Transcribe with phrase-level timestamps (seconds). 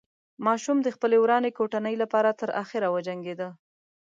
[0.45, 3.49] ماشوم د خپلې ورانې کوټنۍ له پاره تر اخره وجنګېده.